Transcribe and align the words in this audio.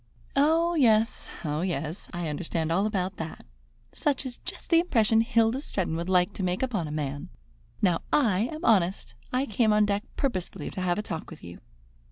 "Oh, 0.35 0.73
yes, 0.73 1.29
oh, 1.45 1.61
yes; 1.61 2.09
I 2.11 2.27
understand 2.27 2.71
all 2.71 2.87
about 2.87 3.17
that. 3.17 3.45
Such 3.93 4.25
is 4.25 4.39
just 4.39 4.71
the 4.71 4.79
impression 4.79 5.21
Hilda 5.21 5.61
Stretton 5.61 5.95
would 5.95 6.09
like 6.09 6.33
to 6.33 6.41
make 6.41 6.63
upon 6.63 6.87
a 6.87 6.91
man. 6.91 7.29
Now 7.83 8.01
I 8.11 8.49
am 8.51 8.65
honest. 8.65 9.13
I 9.31 9.45
came 9.45 9.71
on 9.71 9.85
deck 9.85 10.01
purposely 10.17 10.71
to 10.71 10.81
have 10.81 10.97
a 10.97 11.03
talk 11.03 11.29
with 11.29 11.43
you." 11.43 11.59